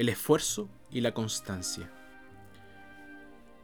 El 0.00 0.08
esfuerzo 0.08 0.70
y 0.90 1.02
la 1.02 1.12
constancia. 1.12 1.92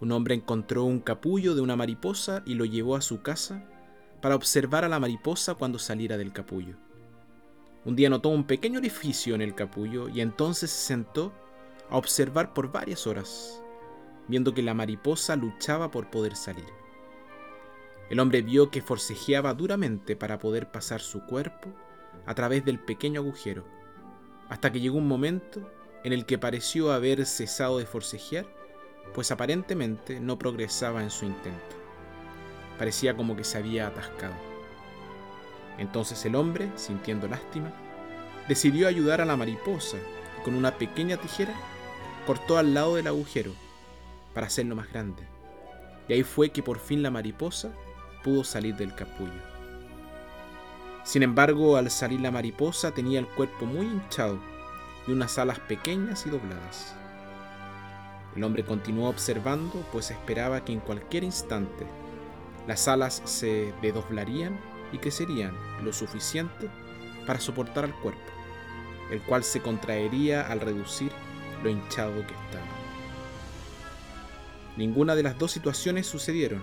Un 0.00 0.12
hombre 0.12 0.36
encontró 0.36 0.84
un 0.84 1.00
capullo 1.00 1.56
de 1.56 1.60
una 1.60 1.74
mariposa 1.74 2.44
y 2.46 2.54
lo 2.54 2.64
llevó 2.66 2.94
a 2.94 3.00
su 3.00 3.20
casa 3.20 3.64
para 4.22 4.36
observar 4.36 4.84
a 4.84 4.88
la 4.88 5.00
mariposa 5.00 5.56
cuando 5.56 5.80
saliera 5.80 6.16
del 6.16 6.32
capullo. 6.32 6.76
Un 7.84 7.96
día 7.96 8.08
notó 8.08 8.28
un 8.28 8.44
pequeño 8.44 8.78
orificio 8.78 9.34
en 9.34 9.42
el 9.42 9.56
capullo 9.56 10.08
y 10.08 10.20
entonces 10.20 10.70
se 10.70 10.86
sentó 10.86 11.32
a 11.88 11.96
observar 11.96 12.54
por 12.54 12.70
varias 12.70 13.08
horas, 13.08 13.60
viendo 14.28 14.54
que 14.54 14.62
la 14.62 14.72
mariposa 14.72 15.34
luchaba 15.34 15.90
por 15.90 16.10
poder 16.10 16.36
salir. 16.36 16.68
El 18.08 18.20
hombre 18.20 18.42
vio 18.42 18.70
que 18.70 18.82
forcejeaba 18.82 19.52
duramente 19.54 20.14
para 20.14 20.38
poder 20.38 20.70
pasar 20.70 21.00
su 21.00 21.26
cuerpo 21.26 21.70
a 22.24 22.36
través 22.36 22.64
del 22.64 22.78
pequeño 22.78 23.20
agujero, 23.20 23.64
hasta 24.48 24.70
que 24.70 24.78
llegó 24.78 24.96
un 24.96 25.08
momento 25.08 25.68
en 26.04 26.12
el 26.12 26.24
que 26.24 26.38
pareció 26.38 26.92
haber 26.92 27.26
cesado 27.26 27.78
de 27.78 27.86
forcejear, 27.86 28.46
pues 29.14 29.30
aparentemente 29.30 30.20
no 30.20 30.38
progresaba 30.38 31.02
en 31.02 31.10
su 31.10 31.26
intento. 31.26 31.76
Parecía 32.78 33.16
como 33.16 33.36
que 33.36 33.44
se 33.44 33.58
había 33.58 33.88
atascado. 33.88 34.34
Entonces 35.78 36.24
el 36.24 36.34
hombre, 36.34 36.70
sintiendo 36.76 37.28
lástima, 37.28 37.72
decidió 38.48 38.88
ayudar 38.88 39.20
a 39.20 39.26
la 39.26 39.36
mariposa 39.36 39.98
y 40.38 40.42
con 40.42 40.54
una 40.54 40.76
pequeña 40.78 41.16
tijera 41.16 41.54
cortó 42.26 42.58
al 42.58 42.74
lado 42.74 42.96
del 42.96 43.06
agujero 43.06 43.52
para 44.34 44.46
hacerlo 44.46 44.76
más 44.76 44.90
grande. 44.90 45.22
Y 46.08 46.14
ahí 46.14 46.22
fue 46.22 46.50
que 46.50 46.62
por 46.62 46.78
fin 46.78 47.02
la 47.02 47.10
mariposa 47.10 47.72
pudo 48.24 48.44
salir 48.44 48.76
del 48.76 48.94
capullo. 48.94 49.50
Sin 51.04 51.22
embargo, 51.22 51.76
al 51.76 51.90
salir 51.90 52.20
la 52.20 52.30
mariposa 52.30 52.92
tenía 52.92 53.18
el 53.18 53.26
cuerpo 53.26 53.66
muy 53.66 53.86
hinchado 53.86 54.38
y 55.06 55.12
unas 55.12 55.38
alas 55.38 55.58
pequeñas 55.60 56.26
y 56.26 56.30
dobladas. 56.30 56.94
El 58.36 58.44
hombre 58.44 58.64
continuó 58.64 59.08
observando, 59.08 59.84
pues 59.92 60.10
esperaba 60.10 60.64
que 60.64 60.72
en 60.72 60.80
cualquier 60.80 61.24
instante 61.24 61.86
las 62.66 62.86
alas 62.86 63.22
se 63.24 63.74
dedoblarían 63.82 64.58
y 64.92 64.98
crecerían 64.98 65.56
lo 65.82 65.92
suficiente 65.92 66.68
para 67.26 67.40
soportar 67.40 67.84
al 67.84 67.94
cuerpo, 68.00 68.20
el 69.10 69.20
cual 69.22 69.42
se 69.42 69.60
contraería 69.60 70.42
al 70.42 70.60
reducir 70.60 71.10
lo 71.62 71.70
hinchado 71.70 72.14
que 72.14 72.34
estaba. 72.34 72.66
Ninguna 74.76 75.14
de 75.14 75.24
las 75.24 75.38
dos 75.38 75.50
situaciones 75.50 76.06
sucedieron, 76.06 76.62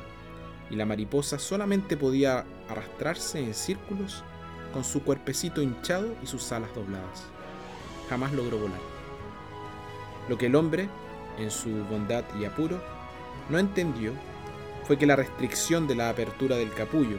y 0.69 0.75
la 0.75 0.85
mariposa 0.85 1.39
solamente 1.39 1.95
podía 1.95 2.45
arrastrarse 2.69 3.39
en 3.39 3.53
círculos 3.53 4.23
con 4.73 4.83
su 4.83 5.01
cuerpecito 5.01 5.61
hinchado 5.61 6.13
y 6.21 6.27
sus 6.27 6.51
alas 6.51 6.73
dobladas 6.75 7.36
jamás 8.09 8.33
logró 8.33 8.57
volar. 8.57 8.79
Lo 10.29 10.37
que 10.37 10.47
el 10.47 10.55
hombre, 10.55 10.89
en 11.37 11.51
su 11.51 11.69
bondad 11.85 12.23
y 12.39 12.45
apuro, 12.45 12.81
no 13.49 13.59
entendió 13.59 14.13
fue 14.83 14.97
que 14.97 15.05
la 15.05 15.15
restricción 15.15 15.87
de 15.87 15.95
la 15.95 16.09
apertura 16.09 16.55
del 16.57 16.73
capullo 16.73 17.17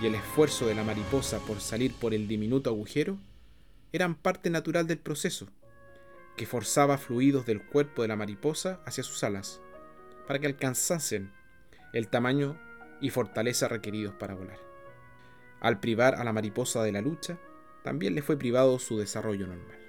y 0.00 0.06
el 0.06 0.14
esfuerzo 0.14 0.66
de 0.66 0.74
la 0.74 0.84
mariposa 0.84 1.38
por 1.40 1.60
salir 1.60 1.94
por 1.94 2.14
el 2.14 2.28
diminuto 2.28 2.70
agujero 2.70 3.18
eran 3.92 4.14
parte 4.14 4.50
natural 4.50 4.86
del 4.86 4.98
proceso, 4.98 5.46
que 6.36 6.46
forzaba 6.46 6.98
fluidos 6.98 7.46
del 7.46 7.64
cuerpo 7.64 8.02
de 8.02 8.08
la 8.08 8.16
mariposa 8.16 8.80
hacia 8.84 9.04
sus 9.04 9.24
alas, 9.24 9.60
para 10.26 10.38
que 10.38 10.46
alcanzasen 10.46 11.32
el 11.92 12.08
tamaño 12.08 12.60
y 13.00 13.10
fortaleza 13.10 13.68
requeridos 13.68 14.14
para 14.14 14.34
volar. 14.34 14.58
Al 15.60 15.80
privar 15.80 16.16
a 16.16 16.24
la 16.24 16.32
mariposa 16.32 16.82
de 16.82 16.92
la 16.92 17.00
lucha, 17.00 17.38
también 17.82 18.14
le 18.14 18.22
fue 18.22 18.36
privado 18.36 18.78
su 18.78 18.98
desarrollo 18.98 19.46
normal. 19.46 19.85